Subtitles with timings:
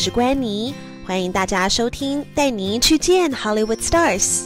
[0.00, 0.72] 是关妮，
[1.04, 4.44] 欢迎大家收听，带您去见 Hollywood Stars。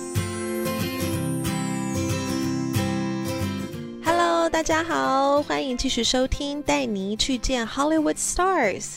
[4.03, 8.95] Hello，大家好，欢迎继续收听，带您去见 Hollywood Stars。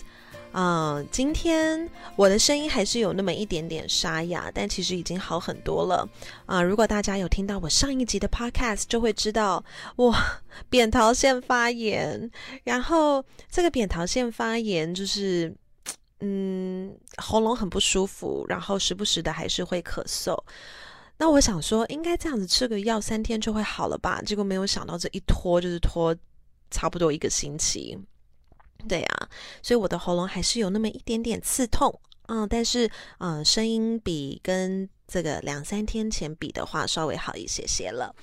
[0.54, 6.08] 嗯，今天我的声音还是有那么一点点沙哑，但其实已经好很多了。
[6.46, 9.62] 啊，如果大家有听到我上一集的 Podcast，就会知道
[9.98, 10.16] 我
[10.70, 12.32] 扁桃腺发炎，
[12.64, 15.54] 然后这个扁桃腺发炎就是，
[16.20, 20.38] 嗯，喉咙很不舒服，然后时不时的还是会咳嗽。
[21.18, 24.22] 那我想说，应该这样子吃个药三天就会好了吧？
[24.22, 26.16] 结果没有想到这一拖就是拖
[26.70, 27.98] 差不多一个星期。
[28.88, 29.30] 对啊，
[29.64, 38.14] 所以我的喉咙还是有那么一点点刺痛，嗯，但是嗯，声音比跟这个两三天前比的话，稍微好一些些了，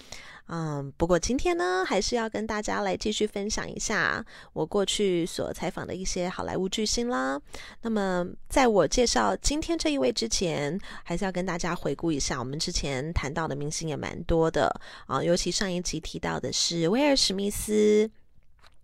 [0.49, 7.41] 嗯，不过今天呢，还是要跟大家来继续分享一下我过去所采访的一些好莱坞巨星啦。
[7.81, 14.69] 那么，在我介绍今天这一位之前，还是要跟大家回顾一下我们之前谈到的明星也蛮多的
[15.07, 18.11] 啊，尤其上一集提到的是威尔史密斯。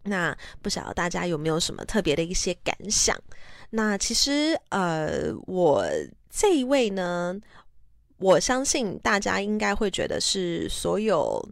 [0.05, 3.15] 那不晓得大家有没有什么特别的一些感想？
[3.71, 5.85] 那其实呃，我
[6.31, 7.39] 这一位呢，
[8.19, 11.47] 我相信大家应该会觉得是所有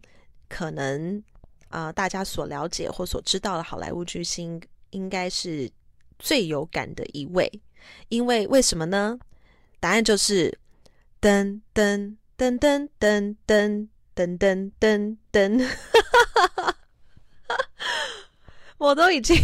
[0.48, 1.22] 可能
[1.68, 5.70] 啊，大家所了解或所知道的好莱坞巨星，应该是
[6.18, 7.50] 最有感的一位。
[8.08, 9.18] 因为为什么呢？
[9.78, 10.58] 答案就是
[11.20, 15.68] 噔噔噔噔噔噔噔噔噔噔。
[18.78, 19.36] 我都已经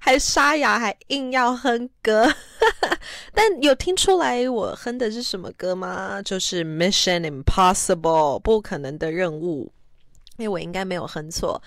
[0.00, 2.34] 还沙哑，还硬要哼歌，
[3.34, 6.22] 但有听出来我哼的是什么歌吗？
[6.22, 9.70] 就是《Mission Impossible》不可能的任务，
[10.36, 11.60] 因为我应该没有哼错。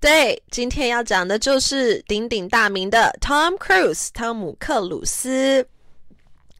[0.00, 5.66] 对，今天要讲的就是鼎鼎大名的 Tom Cruise 汤姆克鲁斯。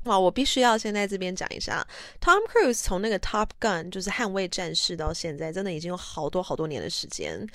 [0.05, 1.87] 哇，我必须要先在这边讲一下
[2.21, 7.47] ，Tom Cruise 从那个 Top Gun 就是捍卫战士到现在，真的已经有好多好多年的时间。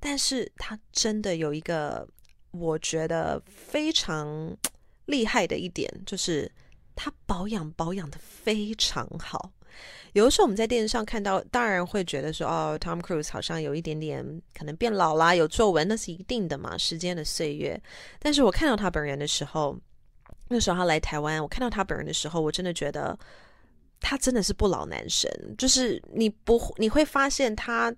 [0.00, 2.06] 但是他真的有一个
[2.52, 4.56] 我觉得非常
[5.08, 6.50] 厉害的一点，就是
[6.94, 9.50] 他保养保养的非常好。
[10.12, 14.24] 有的时候我们在电视上看到，当然会觉得说，哦，Tom Cruise 好像有一点点
[14.56, 17.80] 可能变老啦，有皱纹，那是一定的嘛，时间的岁月。
[18.18, 19.76] 但是我看到他本人的时候，
[20.48, 23.18] 那时候他来台湾，我看到他本人的时候，我真的觉得
[24.00, 25.30] 他真的是不老男神。
[25.56, 27.94] 就是你不你会发现他，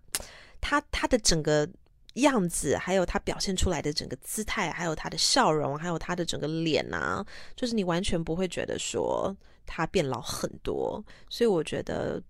[0.61, 1.69] 他他的整个。
[2.15, 9.35] 样子，还有他表现出来的整个姿态，还有他的笑容，还有他的整个脸啊，就是你完全不会觉得说
[9.65, 11.03] 他变老很多。
[11.29, 12.21] 所以我觉得，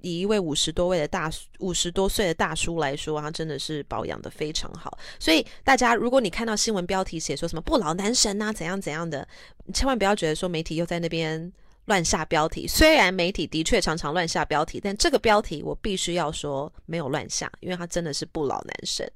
[0.00, 4.96] 以一位五十多位的大五十多岁的大叔来说，他真的是保养的非常好。
[5.18, 9.28] 所以大家，如果你看到新闻标题写说什么不老男神啊，怎样怎样的，
[9.74, 11.52] 千万不要觉得说媒体又在那边
[11.84, 12.66] 乱下标题。
[12.66, 19.06] 虽然媒体的确常常乱下标题，但这个标题我必须要说没有乱下，因为他真的是不老男神。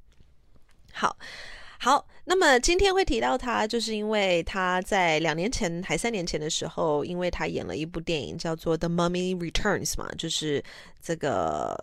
[0.92, 1.16] 好，
[1.78, 10.62] 好，那么今天会提到他，就是因为他在两年前还三年前的时候，因为他演了一部电影叫做《The Mummy Returns》嘛，就是
[11.02, 11.74] 这个，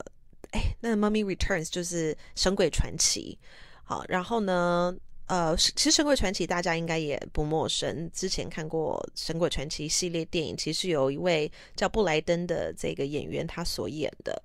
[0.52, 3.38] 哎，那《Mummy Returns》就是《神鬼传奇》。
[3.84, 4.96] 好，然后呢，
[5.28, 14.44] 呃，其实《神鬼传奇》大家应该也不陌生，之前看过《神鬼传奇》系列电影，其实有一位叫布莱登的这个演员他所演的。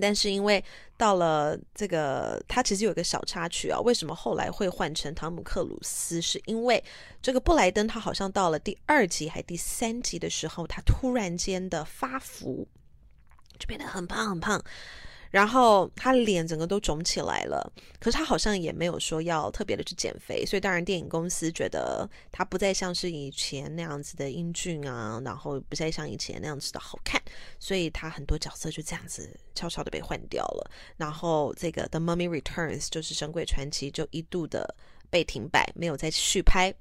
[0.00, 0.62] 但是因为
[0.96, 3.80] 到了这个，他其实有一个小插曲啊。
[3.80, 6.20] 为什么后来会换成汤姆克鲁斯？
[6.20, 6.82] 是因为
[7.20, 12.66] 这个布莱登他好像到了第二集还第三集的时候，他突然间的发福，
[13.58, 14.62] 就变得很胖很胖。
[15.34, 27.20] 然后他脸整个都肿起来了，可是他好像也没有说要特别的去减肥，所以当然电影公司觉得他不再像是以前那样子的英俊啊，然后不再像以前那样子的好看，
[27.58, 30.70] 所以他很多角色就这样子悄悄的被换掉了。
[30.96, 34.72] 然后这个《The Mummy Returns》就是《神鬼传奇》就一度的
[35.10, 36.72] 被停摆，没有再续拍，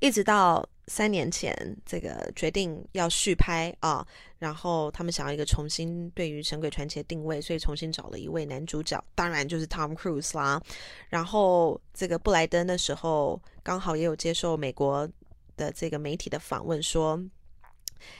[0.00, 0.68] 一直到。
[0.90, 1.54] 三年前，
[1.84, 4.02] 这个决定要续拍啊，
[4.38, 10.58] 然后他们想要一个重新对于《神鬼传奇》的定位，所以重新找了一位男主角，当然就是 Tom Cruise 啦。
[11.10, 15.06] 然后这个布莱登的时候，刚好也有接受美国
[15.58, 17.22] 的这个媒体的访问，说。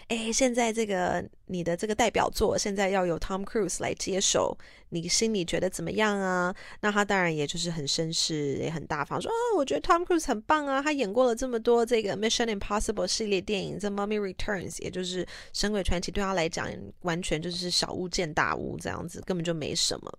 [0.08, 4.56] 哎，现在这个你的这个代表作，现在要由 Tom Cruise 来接手，
[4.90, 6.54] 你心里觉得怎么样啊？
[6.80, 16.69] 那他当然也就是很绅士，也很大方，说哦，我觉得 Tom Cruise 很棒啊，他演过了这么多这个 Mission Impossible 系列电影，这 Mummy Returns，也就是《神鬼传奇》，对他来讲
[17.02, 20.12] 完全就是小巫见大巫这样子，根本就没什么。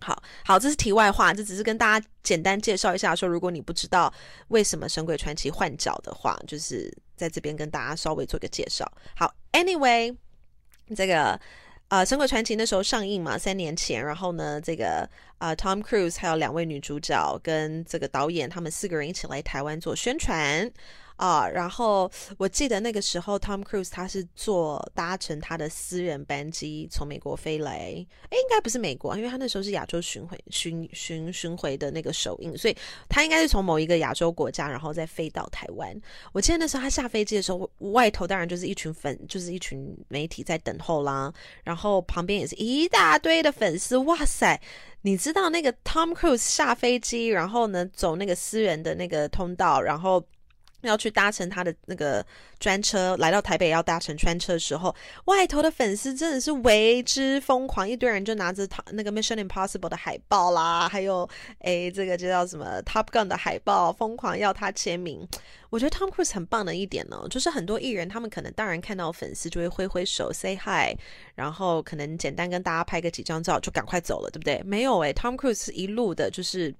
[0.00, 4.12] 好好，这是题外话，这只是跟大家简单介绍一下，说如果你不知道
[4.46, 6.88] 为什么《神鬼传奇》换角的话，就是
[7.18, 8.90] 在这边跟大家稍微做个介绍。
[9.14, 10.16] 好，Anyway，
[10.96, 11.38] 这个
[11.88, 20.70] 呃，《神鬼传奇》那时候上映嘛，三年前，然后呢，这个呃，Tom Cruise 还有两位女主角跟这个导演，他们四个人一起来台湾做宣传。
[21.18, 32.76] 啊，然后我记得那个时候，Tom Cruise 他是坐搭乘他的私人班机从美国飞来，哎，应该不是美国，因为他那时候是亚洲巡回巡巡巡回的那个首映，所以
[33.08, 35.92] 他应该是从某一个亚洲国家，然后再飞到台湾。
[36.32, 41.32] 我记得那时候他下飞机的时候，外头当然就是一群粉，就是一群媒体在等候啦，
[41.64, 43.96] 然后旁边也是一大堆的粉丝。
[43.98, 44.60] 哇塞，
[45.02, 50.24] 你知道那个 Tom Cruise 下飞机，然后呢走那个私人的那个通道，然后。
[50.82, 52.24] 要去搭乘他的那个
[52.58, 54.94] 专车来到台北，要搭乘专车的时候，
[55.24, 61.28] 外头的粉丝真的是为之疯狂，一堆人就拿着他那个 Mission Impossible 的海报啦，还有
[61.60, 65.26] 诶这个就叫什么 Top Gun 的海报，疯狂要他签名。
[65.70, 70.96] 我觉得 Tom Cruise 很棒的一点呢，就是很多艺人他们可能当然看到粉丝就会挥挥手 say hi，
[71.34, 74.62] 然后可能简单跟大家拍个几张照就赶快走了，对不对？
[74.64, 76.74] 没有诶 t o m Cruise 一路的就是。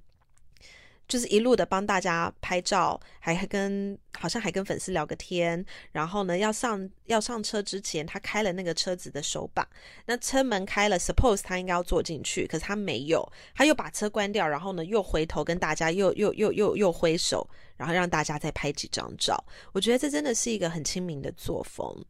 [1.09, 9.67] 就是一路的帮大家拍照，还跟好像还跟粉丝聊个天，然后呢，要上要上车之前，他开了那个车子的手把，
[10.05, 19.43] 那车门开了，suppose 他应该要坐进去，可是他没有，他又把车关掉，然后呢，又回头跟大家又又又又又挥手，然后让大家再拍几张照。
[19.73, 22.05] 我觉得这真的是一个很亲民的作风，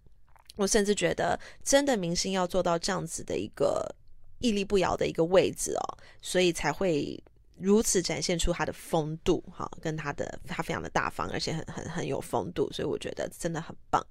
[0.56, 3.94] 我甚至觉得真的明星要做到这样子的一个
[4.40, 7.22] 屹立不摇的一个位置哦，所以才会。
[7.60, 14.04] 如此展现出他的风度，哈，跟他的他非常的大方，而且很很很有风度，所以我觉得真的很棒。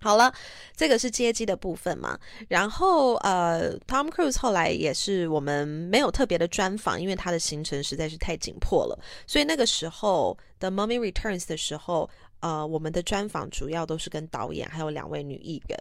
[0.00, 0.30] 好了，
[0.76, 2.18] 这个是接机的部分嘛。
[2.48, 8.98] 然后呃，Tom Cruise 后来也是我们没有特别的专访，因为他的行程实在是太紧迫了。
[9.26, 12.10] 所以那个时候的《Mummy Returns》的时候，
[12.40, 15.78] 呃，我们的专访主要都是跟导演还有两位女艺人。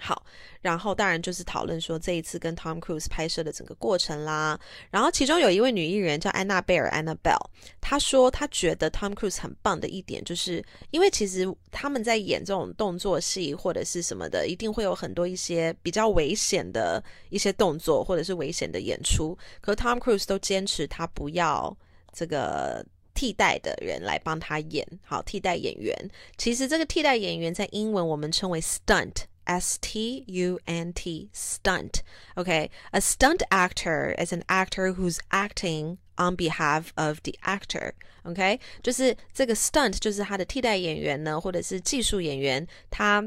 [0.00, 0.24] 好，
[0.60, 4.58] 然后当然就是讨论说这一次跟 Tom Cruise 拍摄的整个过程啦。
[4.90, 7.46] 然后其中有一位女艺人叫安娜贝尔 （Annabelle），
[7.80, 19.36] 她说她觉得 Tom Cruise 很棒的一点，就是因为其实他们在演这种动作戏或者是什么的，一定会有很多一些比较危险的一些动作或者是危险的演出。
[19.60, 21.76] 可 Tom Cruise 都坚持他不要
[22.12, 22.84] 这个
[23.14, 25.94] 替代的人来帮他演，好替代演员。
[26.36, 29.24] 其实这个替代演员在英文我们称为 stunt。
[29.48, 32.02] S T U N T stunt.
[32.36, 37.94] Okay, a stunt actor is an actor who's acting on behalf of the actor.
[38.24, 43.26] OK，就是这个 stunt 就是他的替代演员呢，或者是技术演员，他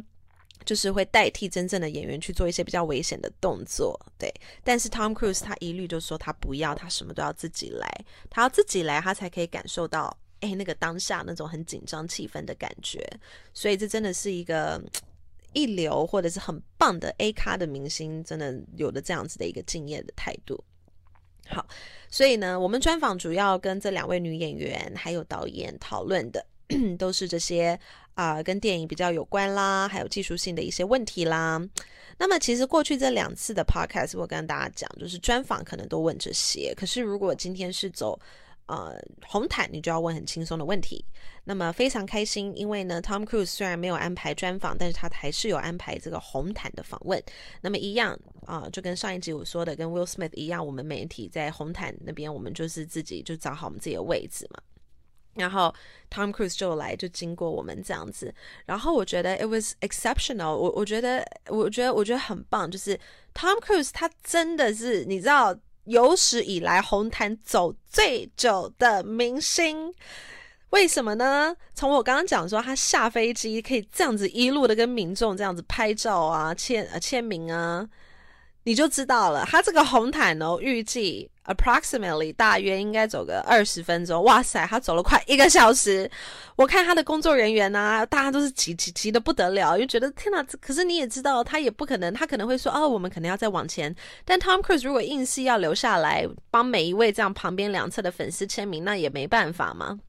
[0.63, 3.99] 就是会代替真正的演员去做一些比较危险的动作。
[4.19, 4.31] 对，
[4.63, 7.89] 但是 Tom Cruise 他一律就说他不要，他什么都要自己来，
[8.29, 13.03] 他要自己来，他才可以感受到哎那个当下那种很紧张气氛的感觉。
[13.55, 14.79] 所以这真的是一个。
[15.53, 20.63] 一流或者是很棒的 A 咖的明星，真的有的这样子的一个敬业的态度。
[21.47, 21.65] 好，
[22.09, 26.45] 所以呢，我们专访主要跟这两位女演员还有导演讨论的，
[26.97, 27.77] 都是这些
[28.13, 31.61] 啊，跟电影比较有关啦，还有技术性的一些问题啦。
[32.17, 38.19] 那么，其实过去这两次的 Podcast，我跟大家讲，就是专访可能都问这些，可是如果今天是走。
[38.71, 38.97] 呃，
[39.27, 41.03] 红毯你就要问很轻松的问题。
[41.43, 47.21] 那么非常开心，因为呢，Tom Cruise 虽然没有安排专访，但是他还是有安排这个红毯的访问。
[47.59, 54.61] 那么一样啊，就跟上一集我说的，跟 Will Smith 一样，我们媒体在红毯那边，我们就是自己就找好我们自己的位置嘛。
[55.33, 55.73] 然后
[56.09, 58.33] Tom Cruise 就来，就经过我们这样子。
[58.65, 62.97] 然后我觉得 it was exceptional，我我觉得我觉得我觉得很棒，就是
[63.33, 65.53] Tom Cruise 他真的是你知道。
[65.91, 69.93] 有史以来红毯走最久的明星，
[70.69, 71.53] 为什么呢？
[71.73, 77.85] 从我刚刚讲说他下飞机可以这样子一路的跟民众这样子拍照啊、签呃签名啊，
[78.63, 79.45] 你就知道了。
[79.45, 81.30] 他这个红毯哦，预计。
[81.45, 86.09] Approximately 大约应该走个二十分钟，哇塞，他走了快一个小时。
[86.55, 90.45] 我看他的工作人员呢，大家都是急急急的不得了，就觉得天哪！
[90.61, 93.93] 可是你也知道，他也不可能，他可能会说哦，我们可能要再往前。
[94.23, 99.99] 但 Tom Cruise 如果硬是要留下来帮每一位这样旁边两侧的粉丝签名，那也没办法嘛。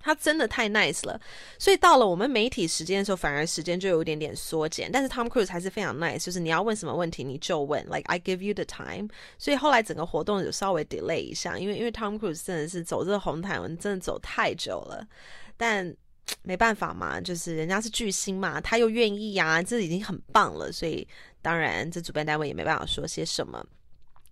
[0.00, 1.20] 他真的太 nice 了，
[1.58, 4.90] 所以到了我们媒体时间的时候，反而时间就有一点点缩减。
[4.90, 9.08] 但是 Tom Cruise 还是非常 nice，就是你要问什么问题你就问，like I give you the time。
[9.36, 15.06] 所以后来整个活动有稍微 delay 一下，因为因为 Tom Cruise 真的是走这个红毯，我们真的走太久了。
[15.56, 15.94] 但
[16.42, 20.70] 没办法嘛，就是人家是巨星嘛，他又愿意呀，这已经很棒了。
[20.70, 21.06] 所以
[21.42, 23.64] 当然这主办单位也没办法说些什么。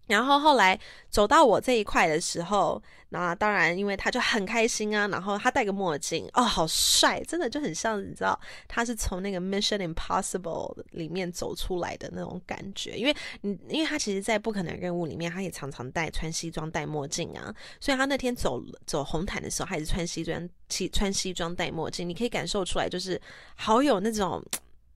[0.07, 0.79] 然后后来
[1.11, 23.21] 走到我这一块的时候，那当然因为他就很开心啊，然后他戴个墨镜，哦，好帅，真的就很像你知道他是从那个 Mission Impossible 里面走出来的那种感觉，因为你因为他其实，在不可能任务里面，他也常常戴穿西装戴墨镜啊，所以他那天走走红毯的时候，他也是穿西装西穿西装戴墨镜，你可以感受出来，就是
[23.57, 24.41] 好有那种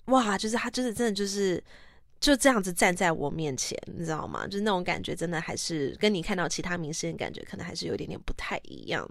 [0.05, 1.63] 哇，就是他就是真的就是。
[2.21, 4.47] 就这样子站在我面前，你知道吗？
[4.47, 9.09] 就那种感觉，真的还是跟你看到其他明星的感觉，可能还是有点点不太一样。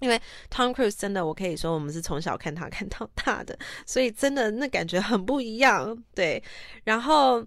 [0.00, 5.96] 因为 Tom Cruise 真的，我可以说我们是从小看他 看到大的，所以真的那感觉很不一样。
[6.14, 6.42] 对，
[6.84, 7.44] 然后。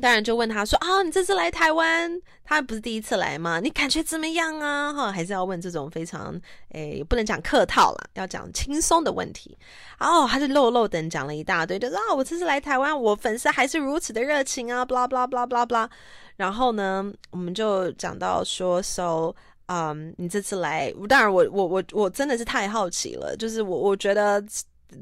[0.00, 3.60] 当然就问他说啊，你这次来台湾，他不是第一次来吗？
[3.60, 4.92] 你感觉怎么样啊？
[4.92, 6.38] 哈，还是要问这种非常
[6.70, 9.56] 诶，不能讲客套了，要讲轻松的问题。
[10.00, 15.88] 哦，他就漏漏等讲了一大堆，就说啊，我这次来台湾，我粉丝还是如此的热情啊，blah blah blah blah blah。
[16.36, 19.32] 然后呢，我们就讲到说，so，
[19.66, 24.42] 嗯，你这次来，当然我我我我真的是太好奇了，就是我我觉得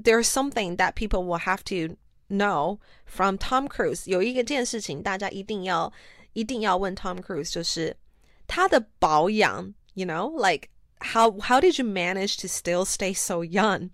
[0.04, 1.96] there's something that people will have to。
[2.31, 5.93] No, from Tom Cruise 有一个件事情，大家一定要
[6.33, 7.95] 一定要问 Tom Cruise，就是
[8.45, 9.73] 他的保养。
[9.93, 10.67] You know, like
[10.99, 13.91] how how did you manage to still stay so young?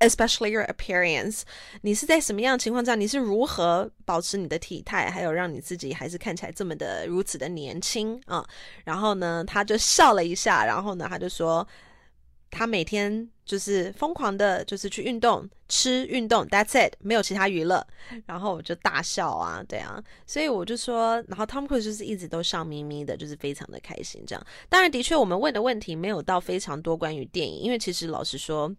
[0.00, 1.42] Especially your appearance，
[1.82, 2.96] 你是在什么样的情况下？
[2.96, 8.44] 你是如何保持你的体态，还有让你自己还是看起来这么的如此的年轻啊？
[8.84, 11.66] 然后呢，他就笑了一下，然后呢，他就说。
[12.51, 17.85] 他每天就是疯狂的，就是去运动、吃、运动，That's it，没有其他娱乐。
[18.25, 24.21] 然后我就大笑啊，对啊，所以我就说，然后 Tom Cruise 就是一直都笑眯眯的，就是非常的开心。
[24.27, 28.73] 这样，当然的确，我们问的问题没有到非常多关于电影，因为其实老实说，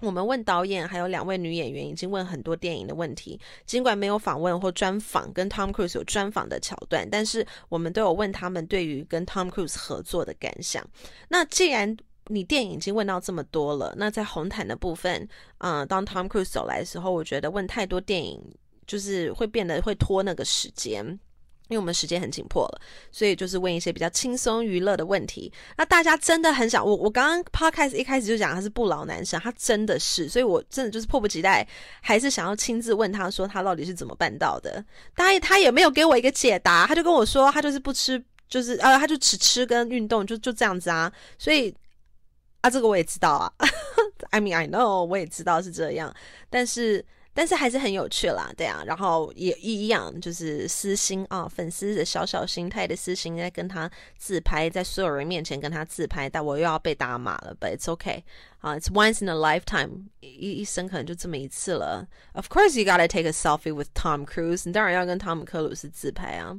[0.00, 10.82] 我们问导演还有两位女演员已经问很多电影的问题，尽管没有访问或专访跟 Tom Cruise 有专访的桥段，但是我们都有问他们对于跟 Tom Cruise 合作的感想。
[11.28, 11.94] 那既然
[12.32, 18.40] 你电影已经问到这么多了，那在红毯的部分，嗯，当 Tom Cruise 走来的时候，我觉得问太多电影
[18.86, 21.04] 就是会变得会拖那个时间，
[21.68, 25.52] 因为我们时间很紧迫了，所以就是问一些比较轻松娱乐的问题。
[25.76, 31.66] 那大家真的很想我，我刚刚 Podcast 一开始就讲他是不老男神，他真的是，所以我真的就是迫不及待，
[32.00, 34.84] 还是想要亲自问他说他到底是怎么办到的。
[35.16, 41.74] 当然他也没有给我一个解答，他就跟我说他就是不吃，就是呃，他就只吃跟运动，就就这样子啊，所以。
[42.60, 43.52] 啊，这个我也知道啊。
[44.30, 46.14] I mean, I know，我也知道是这样，
[46.48, 48.82] 但是但是还是很有趣啦，对啊。
[48.86, 57.56] 然后也一样，就是私心啊，粉丝的小小心态的私心，在跟他自拍，在所有人面前跟他自拍，但我又要被打码了。
[57.58, 58.22] But it's okay，
[58.58, 62.06] 啊，it's once in a lifetime，一一生可能就这么一次了。
[62.34, 66.56] Of course, you gotta take a selfie with Tom Cruise，你当然要跟汤姆克鲁斯自拍啊。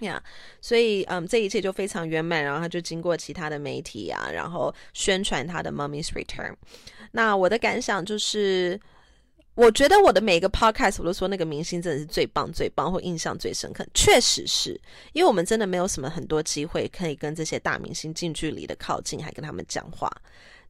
[0.00, 0.22] 呀，
[0.60, 6.50] 所以嗯，这一切就非常圆满，然后他就经过其他的媒体啊，然后宣传他的《Mummy's Return》。
[7.12, 8.78] 那我的感想就是，
[9.54, 13.86] 我觉得我的每一个 podcast 我都说那个明星真的是最棒、最棒，或印象最深刻。
[13.94, 14.78] 确实是
[15.14, 20.10] 因为我们真的没有什么很多机会可以跟这些大明星近距离的靠近，还跟他们讲话。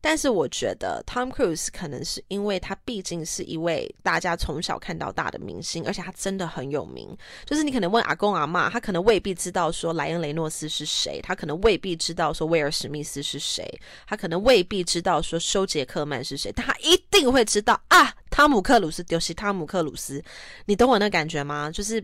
[0.08, 7.08] 但是我觉得 Tom Cruise 可能是因为他毕竟是一位大家从小看到大的明星，而且他真的很有名。
[7.44, 13.68] 就是你可能问阿公阿妈，他可能未必知道说莱恩雷诺斯是谁，他可能未必知道说威尔史密斯是谁，
[14.06, 20.22] 他可能未必知道说休杰克曼是谁，但他一定会知道啊，汤姆克鲁斯丢西汤姆克鲁斯，
[20.66, 21.68] 你懂我那感觉吗？
[21.72, 22.00] 就是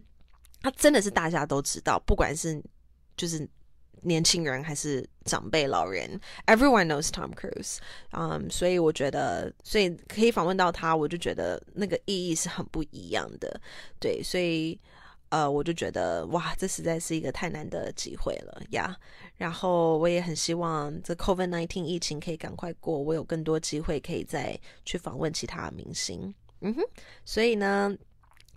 [0.61, 2.61] 他真的是大家都知道，不管是
[3.16, 3.49] 就是。
[4.02, 7.78] 年轻人还是长辈老人，Everyone knows Tom Cruise，
[8.11, 13.61] 嗯，所以我觉得，所以可以访问到他，我就觉得那个意义是很不一样的，
[14.00, 14.78] 对，所以
[15.30, 18.97] 呃，我就觉得哇，这实在是一个太难的机会了呀。
[19.37, 26.82] 然后我也很希望这 COVID nineteen 疫情可以赶快过，我有更多机会可以再去访问其他明星，嗯哼，
[27.25, 27.97] 所以呢，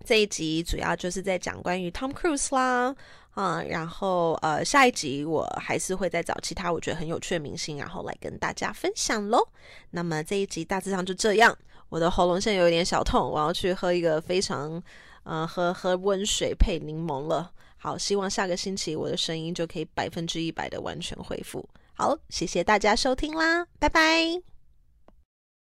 [0.04, 2.96] 这一集主要就是在讲关于 Tom Cruise 啦。
[3.36, 9.46] 啊，然后呃，下一集我还是会再找其他我觉得很有趣的明星，然后来跟大家分享喽。
[9.92, 11.56] 那么这一集大致上就这样。
[11.90, 14.82] 我的喉咙现在有一点小痛，我要去喝一个非常
[15.24, 17.52] 呃喝喝温水配柠檬了。
[17.78, 21.68] 好，希望下个星期我的声音就可以百分之一百的完全恢复。
[21.94, 24.55] 好，谢谢大家收听啦，拜拜。